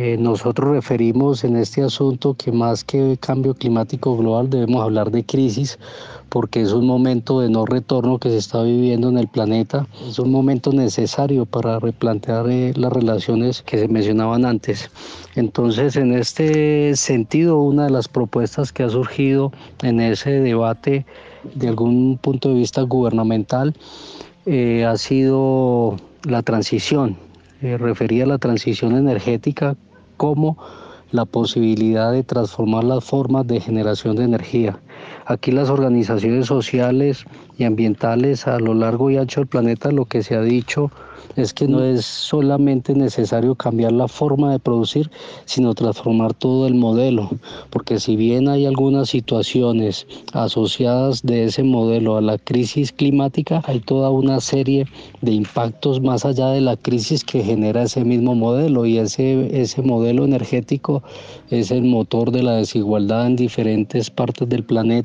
Eh, 0.00 0.16
nosotros 0.16 0.70
referimos 0.70 1.42
en 1.42 1.56
este 1.56 1.82
asunto 1.82 2.34
que 2.34 2.52
más 2.52 2.84
que 2.84 3.18
cambio 3.18 3.52
climático 3.54 4.16
global 4.16 4.48
debemos 4.48 4.80
hablar 4.80 5.10
de 5.10 5.26
crisis 5.26 5.76
porque 6.28 6.60
es 6.60 6.72
un 6.72 6.86
momento 6.86 7.40
de 7.40 7.50
no 7.50 7.66
retorno 7.66 8.20
que 8.20 8.30
se 8.30 8.36
está 8.36 8.62
viviendo 8.62 9.08
en 9.08 9.18
el 9.18 9.26
planeta. 9.26 9.88
Es 10.08 10.20
un 10.20 10.30
momento 10.30 10.72
necesario 10.72 11.46
para 11.46 11.80
replantear 11.80 12.48
eh, 12.48 12.72
las 12.76 12.92
relaciones 12.92 13.62
que 13.62 13.76
se 13.76 13.88
mencionaban 13.88 14.44
antes. 14.44 14.88
Entonces, 15.34 15.96
en 15.96 16.12
este 16.12 16.94
sentido, 16.94 17.58
una 17.58 17.86
de 17.86 17.90
las 17.90 18.06
propuestas 18.06 18.70
que 18.72 18.84
ha 18.84 18.90
surgido 18.90 19.50
en 19.82 19.98
ese 19.98 20.30
debate 20.30 21.06
de 21.56 21.66
algún 21.66 22.18
punto 22.18 22.50
de 22.50 22.54
vista 22.54 22.82
gubernamental 22.82 23.74
eh, 24.46 24.84
ha 24.84 24.96
sido 24.96 25.96
la 26.22 26.44
transición. 26.44 27.16
Eh, 27.62 27.76
refería 27.76 28.22
a 28.22 28.28
la 28.28 28.38
transición 28.38 28.94
energética 28.94 29.76
como 30.18 30.58
la 31.10 31.24
posibilidad 31.24 32.12
de 32.12 32.22
transformar 32.22 32.84
las 32.84 33.02
formas 33.02 33.46
de 33.46 33.60
generación 33.60 34.16
de 34.16 34.24
energía. 34.24 34.78
Aquí 35.26 35.50
las 35.50 35.70
organizaciones 35.70 36.46
sociales 36.46 37.24
y 37.58 37.64
ambientales 37.64 38.46
a 38.46 38.58
lo 38.58 38.74
largo 38.74 39.10
y 39.10 39.16
ancho 39.16 39.40
del 39.40 39.48
planeta 39.48 39.90
lo 39.90 40.04
que 40.04 40.22
se 40.22 40.36
ha 40.36 40.42
dicho 40.42 40.90
es 41.36 41.54
que 41.54 41.68
no 41.68 41.84
es 41.84 42.04
solamente 42.04 42.94
necesario 42.94 43.54
cambiar 43.54 43.92
la 43.92 44.08
forma 44.08 44.50
de 44.50 44.58
producir, 44.58 45.10
sino 45.44 45.74
transformar 45.74 46.34
todo 46.34 46.66
el 46.66 46.74
modelo, 46.74 47.30
porque 47.70 48.00
si 48.00 48.16
bien 48.16 48.48
hay 48.48 48.66
algunas 48.66 49.10
situaciones 49.10 50.06
asociadas 50.32 51.22
de 51.22 51.44
ese 51.44 51.62
modelo 51.62 52.16
a 52.16 52.20
la 52.20 52.38
crisis 52.38 52.92
climática, 52.92 53.62
hay 53.66 53.80
toda 53.80 54.10
una 54.10 54.40
serie 54.40 54.86
de 55.20 55.32
impactos 55.32 56.00
más 56.00 56.24
allá 56.24 56.48
de 56.48 56.60
la 56.60 56.76
crisis 56.76 57.24
que 57.24 57.42
genera 57.42 57.82
ese 57.82 58.04
mismo 58.04 58.34
modelo. 58.34 58.86
Y 58.86 58.98
ese, 58.98 59.60
ese 59.60 59.82
modelo 59.82 60.24
energético 60.24 61.02
es 61.50 61.70
el 61.70 61.84
motor 61.84 62.30
de 62.30 62.42
la 62.42 62.56
desigualdad 62.56 63.26
en 63.26 63.36
diferentes 63.36 64.10
partes 64.10 64.48
del 64.48 64.64
planeta, 64.64 64.97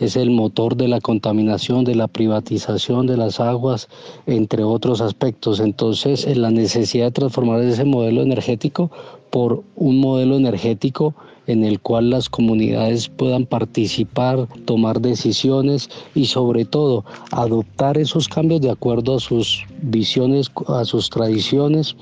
es 0.00 0.16
el 0.16 0.30
motor 0.30 0.76
de 0.76 0.88
la 0.88 1.00
contaminación, 1.00 1.84
de 1.84 1.94
la 1.94 2.08
privatización 2.08 3.06
de 3.06 3.16
las 3.16 3.40
aguas, 3.40 3.88
entre 4.26 4.64
otros 4.64 5.00
aspectos. 5.00 5.60
Entonces, 5.60 6.26
la 6.36 6.50
necesidad 6.50 7.06
de 7.06 7.12
transformar 7.12 7.60
ese 7.62 7.84
modelo 7.84 8.22
energético 8.22 8.90
por 9.30 9.62
un 9.76 9.98
modelo 10.00 10.36
energético 10.36 11.14
en 11.46 11.64
el 11.64 11.80
cual 11.80 12.10
las 12.10 12.28
comunidades 12.28 13.08
puedan 13.08 13.46
participar, 13.46 14.48
tomar 14.64 15.00
decisiones 15.00 15.88
y 16.14 16.26
sobre 16.26 16.64
todo 16.64 17.04
adoptar 17.30 17.98
esos 17.98 18.28
cambios 18.28 18.60
de 18.60 18.70
acuerdo 18.70 19.16
a 19.16 19.20
sus 19.20 19.64
visiones, 19.82 20.50
a 20.66 20.84
sus 20.84 21.08
tradiciones, 21.08 21.96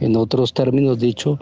en 0.00 0.16
otros 0.16 0.52
términos 0.52 0.98
dicho, 0.98 1.38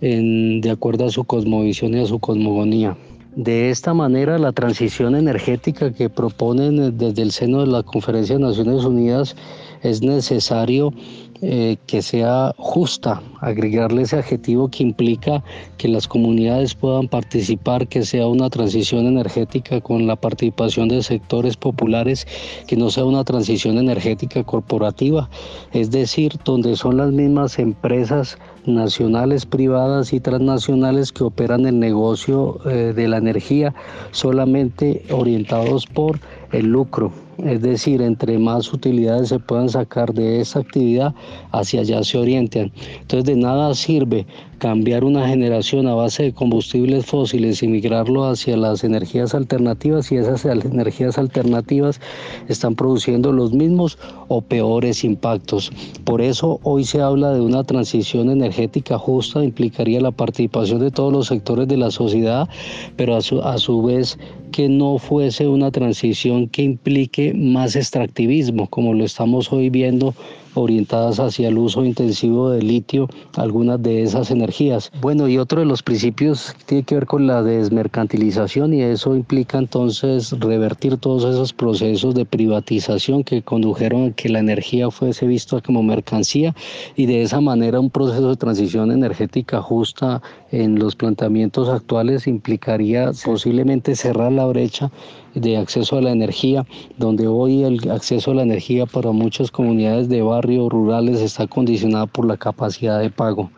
de 0.00 0.70
acuerdo 0.70 1.06
a 1.06 1.10
su 1.10 1.24
cosmovisión 1.24 1.94
y 1.94 2.00
a 2.00 2.06
su 2.06 2.18
cosmogonía. 2.18 2.96
De 3.38 3.70
esta 3.70 3.94
manera, 3.94 4.36
la 4.36 4.50
transición 4.50 5.14
energética 5.14 5.92
que 5.92 6.10
proponen 6.10 6.98
desde 6.98 7.22
el 7.22 7.30
seno 7.30 7.60
de 7.60 7.68
la 7.68 7.84
Conferencia 7.84 8.34
de 8.34 8.42
Naciones 8.42 8.84
Unidas 8.84 9.36
es 9.80 10.02
necesario 10.02 10.92
eh, 11.40 11.76
que 11.86 12.02
sea 12.02 12.52
justa, 12.58 13.22
agregarle 13.40 14.02
ese 14.02 14.16
adjetivo 14.16 14.68
que 14.68 14.82
implica 14.82 15.42
que 15.76 15.88
las 15.88 16.08
comunidades 16.08 16.74
puedan 16.74 17.08
participar, 17.08 17.86
que 17.88 18.04
sea 18.04 18.26
una 18.26 18.50
transición 18.50 19.06
energética 19.06 19.80
con 19.80 20.06
la 20.06 20.16
participación 20.16 20.88
de 20.88 21.02
sectores 21.02 21.56
populares, 21.56 22.26
que 22.66 22.76
no 22.76 22.90
sea 22.90 23.04
una 23.04 23.24
transición 23.24 23.78
energética 23.78 24.44
corporativa, 24.44 25.28
es 25.72 25.90
decir, 25.90 26.32
donde 26.44 26.76
son 26.76 26.96
las 26.96 27.12
mismas 27.12 27.58
empresas 27.58 28.38
nacionales, 28.66 29.46
privadas 29.46 30.12
y 30.12 30.20
transnacionales 30.20 31.12
que 31.12 31.24
operan 31.24 31.66
el 31.66 31.78
negocio 31.78 32.58
eh, 32.66 32.92
de 32.94 33.08
la 33.08 33.18
energía 33.18 33.74
solamente 34.10 35.04
orientados 35.10 35.86
por 35.86 36.20
el 36.52 36.66
lucro. 36.66 37.12
Es 37.44 37.62
decir, 37.62 38.02
entre 38.02 38.36
más 38.38 38.72
utilidades 38.72 39.28
se 39.28 39.38
puedan 39.38 39.68
sacar 39.68 40.12
de 40.12 40.40
esa 40.40 40.58
actividad, 40.58 41.14
hacia 41.52 41.82
allá 41.82 42.02
se 42.02 42.18
orientan. 42.18 42.72
Entonces 43.00 43.27
de 43.28 43.36
nada 43.36 43.74
sirve 43.74 44.26
cambiar 44.56 45.04
una 45.04 45.28
generación 45.28 45.86
a 45.86 45.94
base 45.94 46.22
de 46.24 46.32
combustibles 46.32 47.04
fósiles 47.04 47.62
y 47.62 47.68
migrarlo 47.68 48.24
hacia 48.24 48.56
las 48.56 48.82
energías 48.84 49.34
alternativas 49.34 50.10
y 50.10 50.16
esas 50.16 50.46
energías 50.46 51.18
alternativas 51.18 52.00
están 52.48 52.74
produciendo 52.74 53.30
los 53.30 53.52
mismos 53.52 53.98
o 54.28 54.40
peores 54.40 55.04
impactos. 55.04 55.70
Por 56.04 56.22
eso 56.22 56.58
hoy 56.62 56.84
se 56.84 57.02
habla 57.02 57.32
de 57.32 57.40
una 57.40 57.64
transición 57.64 58.30
energética 58.30 58.98
justa, 58.98 59.44
implicaría 59.44 60.00
la 60.00 60.10
participación 60.10 60.80
de 60.80 60.90
todos 60.90 61.12
los 61.12 61.26
sectores 61.26 61.68
de 61.68 61.76
la 61.76 61.90
sociedad, 61.90 62.48
pero 62.96 63.14
a 63.14 63.20
su, 63.20 63.42
a 63.42 63.58
su 63.58 63.82
vez 63.82 64.18
que 64.52 64.70
no 64.70 64.98
fuese 64.98 65.46
una 65.46 65.70
transición 65.70 66.48
que 66.48 66.62
implique 66.62 67.34
más 67.34 67.76
extractivismo, 67.76 68.66
como 68.68 68.94
lo 68.94 69.04
estamos 69.04 69.52
hoy 69.52 69.68
viendo 69.68 70.14
orientadas 70.58 71.18
hacia 71.20 71.48
el 71.48 71.58
uso 71.58 71.84
intensivo 71.84 72.50
de 72.50 72.62
litio, 72.62 73.08
algunas 73.36 73.82
de 73.82 74.02
esas 74.02 74.30
energías. 74.30 74.90
Bueno, 75.00 75.28
y 75.28 75.38
otro 75.38 75.60
de 75.60 75.66
los 75.66 75.82
principios 75.82 76.54
tiene 76.66 76.84
que 76.84 76.94
ver 76.96 77.06
con 77.06 77.26
la 77.26 77.42
desmercantilización 77.42 78.74
y 78.74 78.82
eso 78.82 79.14
implica 79.14 79.58
entonces 79.58 80.32
revertir 80.38 80.96
todos 80.98 81.24
esos 81.24 81.52
procesos 81.52 82.14
de 82.14 82.24
privatización 82.24 83.24
que 83.24 83.42
condujeron 83.42 84.06
a 84.06 84.12
que 84.12 84.28
la 84.28 84.40
energía 84.40 84.90
fuese 84.90 85.26
vista 85.26 85.60
como 85.60 85.82
mercancía 85.82 86.54
y 86.96 87.06
de 87.06 87.22
esa 87.22 87.40
manera 87.40 87.80
un 87.80 87.90
proceso 87.90 88.28
de 88.30 88.36
transición 88.36 88.90
energética 88.90 89.62
justa 89.62 90.22
en 90.50 90.78
los 90.78 90.96
planteamientos 90.96 91.68
actuales 91.68 92.26
implicaría 92.26 93.10
posiblemente 93.24 93.94
cerrar 93.94 94.32
la 94.32 94.46
brecha 94.46 94.90
de 95.40 95.56
acceso 95.56 95.98
a 95.98 96.02
la 96.02 96.10
energía, 96.10 96.66
donde 96.96 97.26
hoy 97.26 97.64
el 97.64 97.90
acceso 97.90 98.30
a 98.30 98.34
la 98.34 98.42
energía 98.42 98.86
para 98.86 99.12
muchas 99.12 99.50
comunidades 99.50 100.08
de 100.08 100.22
barrios 100.22 100.68
rurales 100.70 101.20
está 101.20 101.46
condicionada 101.46 102.06
por 102.06 102.26
la 102.26 102.36
capacidad 102.36 103.00
de 103.00 103.10
pago. 103.10 103.50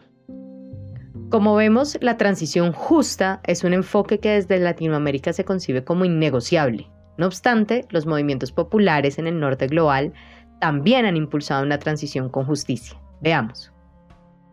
Como 1.30 1.54
vemos, 1.54 1.96
la 2.00 2.16
transición 2.16 2.72
justa 2.72 3.40
es 3.44 3.62
un 3.62 3.72
enfoque 3.72 4.18
que 4.18 4.30
desde 4.30 4.58
Latinoamérica 4.58 5.32
se 5.32 5.44
concibe 5.44 5.84
como 5.84 6.04
innegociable. 6.04 6.88
No 7.18 7.26
obstante, 7.26 7.86
los 7.90 8.06
movimientos 8.06 8.50
populares 8.50 9.18
en 9.18 9.26
el 9.26 9.38
norte 9.38 9.68
global 9.68 10.12
también 10.60 11.06
han 11.06 11.16
impulsado 11.16 11.64
una 11.64 11.78
transición 11.78 12.30
con 12.30 12.46
justicia. 12.46 13.00
Veamos. 13.20 13.72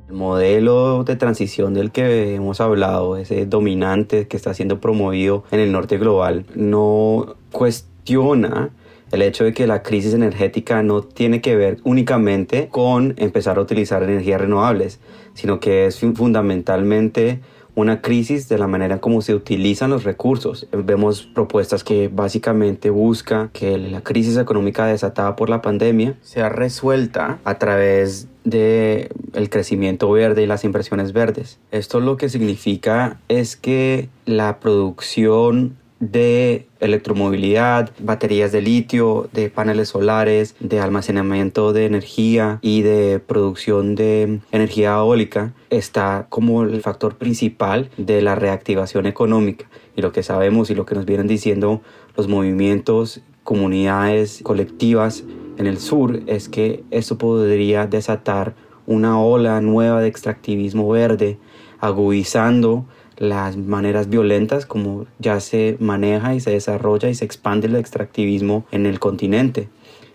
El 0.08 0.16
modelo 0.16 1.04
de 1.04 1.18
transición 1.18 1.74
del 1.74 1.92
que 1.92 2.36
hemos 2.36 2.62
hablado, 2.62 3.18
ese 3.18 3.46
dominante 3.46 4.28
que 4.28 4.38
está 4.38 4.54
siendo 4.54 4.80
promovido 4.80 5.44
en 5.52 5.60
el 5.60 5.72
norte 5.72 5.98
global, 5.98 6.46
no 6.56 7.36
cuestiona 7.52 8.70
el 9.12 9.22
hecho 9.22 9.44
de 9.44 9.54
que 9.54 9.68
la 9.68 9.84
crisis 9.84 10.14
energética 10.14 10.82
no 10.82 11.02
tiene 11.02 11.42
que 11.42 11.56
ver 11.56 11.80
únicamente 11.84 12.68
con 12.70 13.16
empezar 13.18 13.58
a 13.58 13.62
utilizar 13.62 14.04
energías 14.04 14.40
renovables, 14.40 15.00
sino 15.34 15.60
que 15.60 15.88
es 15.88 16.00
fundamentalmente 16.00 17.42
una 17.78 18.02
crisis 18.02 18.50
de 18.50 18.58
la 18.58 18.66
manera 18.66 19.00
como 19.00 19.22
se 19.22 19.36
utilizan 19.36 19.92
los 19.92 20.04
recursos. 20.04 20.66
Vemos 20.72 21.22
propuestas 21.22 21.84
que 21.84 22.08
básicamente 22.12 22.90
busca 22.90 23.52
que 23.54 23.78
la 23.78 24.02
crisis 24.02 24.36
económica 24.36 24.88
desatada 24.88 25.36
por 25.36 25.48
la 25.48 25.62
pandemia 25.62 26.16
sea 26.24 26.50
resuelta 26.50 27.38
a 27.44 27.60
través 27.60 28.30
de 28.44 29.12
el 29.34 29.52
crecimiento 29.52 30.10
verde 30.10 30.42
y 30.42 30.48
las 30.48 30.64
inversiones 30.64 31.14
verdes. 31.14 31.60
Esto 31.70 32.00
lo 32.00 32.18
que 32.18 32.30
significa 32.30 33.20
es 33.28 33.56
que 33.56 34.10
la 34.26 34.60
producción 34.60 35.78
de 36.00 36.68
electromovilidad, 36.80 37.92
baterías 38.00 38.52
de 38.52 38.62
litio, 38.62 39.30
de 39.34 39.50
paneles 39.50 39.90
solares, 39.90 40.56
de 40.60 40.80
almacenamiento 40.80 41.74
de 41.74 41.86
energía 41.86 42.60
y 42.62 42.82
de 42.84 43.20
producción 43.20 43.96
de 43.96 44.40
energía 44.52 44.96
eólica 44.96 45.54
está 45.70 46.28
como 46.30 46.64
el 46.64 46.82
factor 46.82 47.18
principal 47.18 47.90
de 47.98 48.22
la 48.22 48.36
reactivación 48.36 49.06
económica. 49.06 49.68
Y 49.96 50.02
lo 50.02 50.12
que 50.12 50.24
sabemos 50.24 50.70
y 50.70 50.76
lo 50.76 50.86
que 50.86 50.96
nos 50.96 51.06
vienen 51.06 51.28
diciendo 51.28 51.82
los 52.16 52.28
movimientos, 52.28 53.22
comunidades 53.44 54.42
colectivas 54.44 55.24
en 55.58 55.66
el 55.66 55.80
sur 55.80 56.22
es 56.28 56.50
que 56.50 56.84
esto 56.92 57.18
podría 57.18 57.88
desatar 57.88 58.56
una 58.86 59.20
ola 59.20 59.62
nueva 59.62 60.02
de 60.02 60.08
extractivismo 60.08 60.88
verde, 60.90 61.38
agudizando 61.80 62.86
las 63.18 63.58
maneras 63.58 64.10
violentas 64.10 64.66
como 64.66 65.06
ya 65.20 65.40
se 65.40 65.78
maneja 65.80 66.36
y 66.36 66.40
se 66.40 66.52
desarrolla 66.52 67.10
y 67.10 67.16
se 67.16 67.26
expande 67.26 67.68
el 67.68 67.76
extractivismo 67.76 68.66
en 68.72 68.86
el 68.86 69.00
continente. 69.00 69.70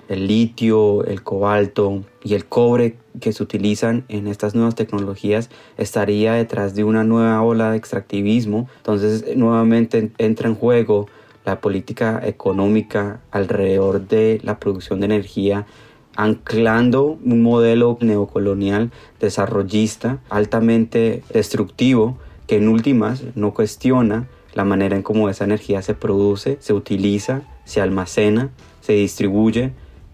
El 0.08 0.26
litio, 0.26 1.04
el 1.04 1.22
cobalto 1.22 2.02
y 2.22 2.34
el 2.34 2.44
cobre 2.46 2.96
que 3.20 3.32
se 3.32 3.42
utilizan 3.42 4.04
en 4.08 4.26
estas 4.26 4.54
nuevas 4.54 4.74
tecnologías 4.74 5.48
estaría 5.78 6.34
detrás 6.34 6.74
de 6.74 6.84
una 6.84 7.04
nueva 7.04 7.42
ola 7.42 7.70
de 7.70 7.76
extractivismo. 7.76 8.68
Entonces 8.78 9.36
nuevamente 9.36 10.10
entra 10.18 10.48
en 10.48 10.54
juego 10.54 11.06
la 11.44 11.60
política 11.60 12.20
económica 12.24 13.20
alrededor 13.30 14.06
de 14.06 14.40
la 14.42 14.58
producción 14.58 15.00
de 15.00 15.06
energía 15.06 15.66
anclando 16.14 17.18
un 17.24 17.42
modelo 17.42 17.96
neocolonial 18.00 18.90
desarrollista 19.18 20.18
altamente 20.28 21.22
destructivo 21.32 22.18
que 22.46 22.56
en 22.56 22.68
últimas 22.68 23.22
no 23.34 23.54
cuestiona 23.54 24.28
la 24.54 24.64
manera 24.64 24.96
en 24.96 25.02
cómo 25.02 25.28
esa 25.28 25.44
energía 25.44 25.82
se 25.82 25.94
produce, 25.94 26.58
se 26.60 26.72
utiliza, 26.72 27.42
se 27.64 27.80
almacena, 27.80 28.50
se 28.80 28.94
distribuye, 28.94 29.72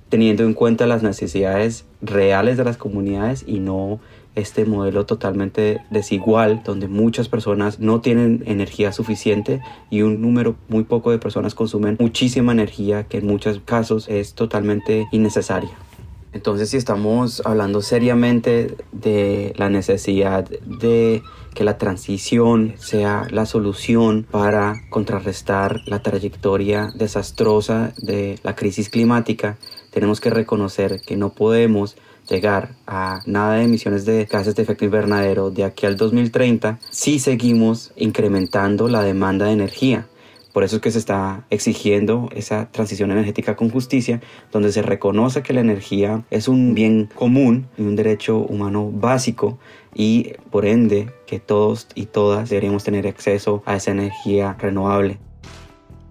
teniendo 0.09 0.45
en 0.45 0.55
cuenta 0.55 0.87
las 0.87 1.03
necesidades 1.03 1.85
reales 2.01 2.57
de 2.57 2.65
las 2.65 2.77
comunidades 2.77 3.45
y 3.47 3.59
no 3.59 4.01
este 4.35 4.65
modelo 4.65 5.05
totalmente 5.05 5.81
desigual 5.91 6.63
donde 6.65 6.87
muchas 6.87 7.29
personas 7.29 7.81
no 7.81 8.01
tienen 8.01 8.45
energía 8.47 8.93
suficiente 8.93 9.61
y 9.91 10.03
un 10.03 10.23
número 10.23 10.57
muy 10.69 10.85
poco 10.85 11.11
de 11.11 11.19
personas 11.19 11.55
consumen 11.55 11.97
muchísima 11.99 12.53
energía 12.53 13.05
que 13.05 13.19
en 13.19 13.27
muchos 13.27 13.61
casos 13.65 14.09
es 14.09 14.35
totalmente 14.35 15.09
innecesaria. 15.11 15.88
Entonces, 16.33 16.71
si 16.71 16.77
estamos 16.77 17.43
hablando 17.45 17.81
seriamente 17.81 18.77
de 18.93 19.55
la 19.57 19.71
necesidad 19.71 20.45
de 20.45 21.23
que 21.55 21.65
la 21.65 21.79
transición 21.79 22.75
sea 22.79 23.27
la 23.31 23.47
solución 23.47 24.27
para 24.31 24.75
contrarrestar 24.91 25.81
la 25.87 26.03
trayectoria 26.03 26.91
desastrosa 26.95 27.93
de 27.97 28.39
la 28.43 28.55
crisis 28.55 28.91
climática, 28.91 29.57
tenemos 29.91 30.21
que 30.21 30.31
reconocer 30.31 31.01
que 31.01 31.17
no 31.17 31.31
podemos 31.31 31.97
llegar 32.29 32.77
a 32.87 33.21
nada 33.27 33.55
de 33.55 33.65
emisiones 33.65 34.05
de 34.05 34.27
gases 34.27 34.55
de 34.55 34.63
efecto 34.63 34.85
invernadero 34.85 35.51
de 35.51 35.65
aquí 35.65 35.87
al 35.87 35.97
2030 35.97 36.79
si 36.91 37.19
seguimos 37.19 37.93
incrementando 37.97 38.89
la 38.89 39.03
demanda 39.03 39.47
de 39.47 39.53
energía. 39.53 40.07
Por 40.53 40.65
eso 40.65 40.77
es 40.77 40.83
que 40.83 40.91
se 40.91 40.99
está 40.99 41.45
exigiendo 41.51 42.29
esa 42.35 42.71
transición 42.71 43.11
energética 43.11 43.55
con 43.57 43.71
justicia, 43.71 44.21
donde 44.51 44.73
se 44.73 44.83
reconoce 44.83 45.43
que 45.43 45.53
la 45.53 45.61
energía 45.61 46.25
es 46.31 46.49
un 46.49 46.75
bien 46.75 47.09
común 47.15 47.69
y 47.77 47.83
un 47.83 47.97
derecho 47.97 48.39
humano 48.39 48.91
básico 48.91 49.59
y 49.95 50.33
por 50.51 50.65
ende 50.65 51.11
que 51.27 51.39
todos 51.39 51.89
y 51.95 52.07
todas 52.07 52.49
deberíamos 52.49 52.85
tener 52.85 53.07
acceso 53.07 53.63
a 53.67 53.77
esa 53.77 53.91
energía 53.91 54.57
renovable. 54.59 55.19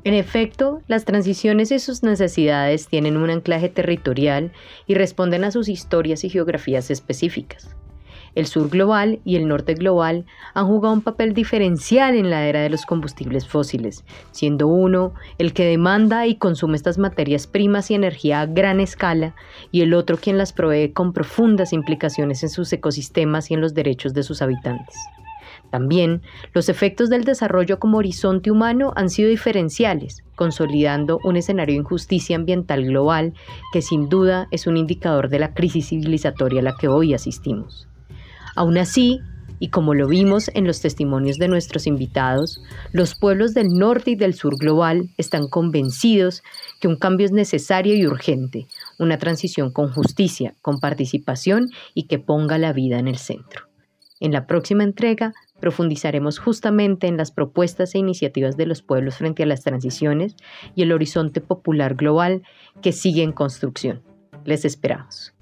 En 0.04 0.14
efecto, 0.14 0.82
las 0.88 1.04
transiciones 1.04 1.70
y 1.72 1.80
sus 1.80 2.02
necesidades 2.02 2.88
tienen 2.88 3.18
un 3.18 3.30
anclaje 3.30 3.68
territorial 3.68 4.54
y 4.86 4.94
responden 4.94 5.44
a 5.44 5.52
sus 5.52 5.68
historias 5.68 6.24
y 6.24 6.30
geografías 6.30 6.90
específicas. 6.92 7.76
El 8.36 8.46
sur 8.46 8.70
global 8.70 9.20
y 9.26 9.36
el 9.36 9.48
norte 9.48 9.74
global 9.74 10.26
han 10.54 10.68
jugado 10.68 10.94
un 10.94 11.02
papel 11.02 11.34
diferencial 11.34 12.16
en 12.16 12.30
la 12.30 12.48
era 12.48 12.62
de 12.62 12.70
los 12.70 12.86
combustibles 12.86 13.48
fósiles, 13.48 14.06
siendo 14.32 14.68
uno 14.68 15.14
el 15.38 15.54
que 15.54 15.66
demanda 15.66 16.28
y 16.28 16.36
consume 16.36 16.78
estas 16.78 16.98
materias 16.98 17.48
primas 17.48 17.90
y 17.92 17.96
energía 17.96 18.42
a 18.42 18.46
gran 18.46 18.80
escala 18.80 19.36
y 19.72 19.82
el 19.82 19.94
otro 19.94 20.18
quien 20.18 20.38
las 20.38 20.54
provee 20.54 20.94
con 20.94 21.14
profundas 21.14 21.74
implicaciones 21.74 22.44
en 22.44 22.50
sus 22.50 22.72
ecosistemas 22.74 23.52
y 23.52 23.54
en 23.54 23.62
los 23.62 23.74
derechos 23.74 24.14
de 24.14 24.24
sus 24.24 24.42
habitantes. 24.42 24.96
También, 25.70 26.22
los 26.54 26.70
efectos 26.70 27.10
del 27.10 27.24
desarrollo 27.24 27.80
como 27.80 27.98
horizonte 27.98 28.52
humano 28.52 28.94
han 28.96 29.10
sido 29.10 29.30
diferenciales, 29.30 30.24
consolidando 30.36 31.20
un 31.24 31.36
escenario 31.36 31.74
de 31.74 31.82
injusticia 31.82 32.36
ambiental 32.36 32.86
global 32.86 33.34
que 33.74 33.82
sin 33.82 34.08
duda 34.08 34.48
es 34.52 34.68
un 34.68 34.78
indicador 34.78 35.30
de 35.30 35.40
la 35.40 35.54
crisis 35.54 35.90
civilizatoria 35.90 36.62
a 36.62 36.64
la 36.64 36.76
que 36.78 36.88
hoy 36.88 37.14
asistimos. 37.14 37.88
Aún 38.58 38.80
así, 38.80 39.22
y 39.60 39.68
como 39.68 39.94
lo 39.94 40.08
vimos 40.08 40.50
en 40.56 40.66
los 40.66 40.82
testimonios 40.82 41.38
de 41.38 41.48
nuestros 41.48 41.86
invitados, 41.86 42.60
los 42.92 43.14
pueblos 43.14 43.54
del 43.54 43.68
norte 43.68 44.12
y 44.12 44.16
del 44.16 44.34
sur 44.34 44.58
global 44.58 45.12
están 45.18 45.48
convencidos 45.48 46.42
que 46.80 46.88
un 46.88 46.96
cambio 46.96 47.28
es 47.28 47.32
necesario 47.32 47.94
y 47.94 48.08
urgente, 48.08 48.66
una 48.98 49.20
transición 49.20 49.72
con 49.72 49.92
justicia, 49.94 50.56
con 50.64 50.80
participación 50.80 51.70
y 51.94 52.08
que 52.08 52.18
ponga 52.18 52.58
la 52.58 52.74
vida 52.74 52.98
en 52.98 53.08
el 53.08 53.20
centro. 53.20 53.68
En 54.20 54.32
la 54.32 54.48
próxima 54.48 54.84
entrega 54.84 55.34
profundizaremos 55.60 56.40
justamente 56.40 57.06
en 57.06 57.16
las 57.16 57.30
propuestas 57.30 57.94
e 57.94 58.00
iniciativas 58.00 58.58
de 58.58 58.66
los 58.66 58.82
pueblos 58.82 59.18
frente 59.18 59.44
a 59.44 59.46
las 59.46 59.62
transiciones 59.62 60.36
y 60.74 60.82
el 60.82 60.92
horizonte 60.92 61.42
popular 61.42 61.94
global 61.94 62.42
que 62.82 62.92
sigue 62.92 63.22
en 63.22 63.34
construcción. 63.34 64.02
Les 64.46 64.66
esperamos. 64.66 65.37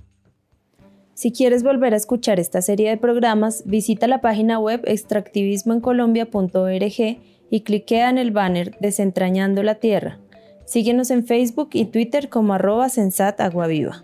Si 1.16 1.32
quieres 1.32 1.64
volver 1.64 1.94
a 1.94 1.98
escuchar 1.98 2.42
esta 2.42 2.62
serie 2.62 2.90
de 2.90 2.98
programas, 2.98 3.64
visita 3.66 4.06
la 4.06 4.20
página 4.20 4.60
web 4.60 4.82
extractivismoencolombia.org 4.86 7.20
y 7.50 7.62
cliquea 7.62 8.10
en 8.10 8.18
el 8.18 8.32
banner 8.32 8.76
Desentrañando 8.82 9.64
la 9.64 9.76
Tierra. 9.76 10.20
Síguenos 10.66 11.12
en 11.12 11.26
Facebook 11.26 11.70
y 11.72 11.86
Twitter 11.86 12.28
como 12.28 12.54
arroba 12.54 12.90
Sensat 12.90 13.40
Viva. 13.70 14.04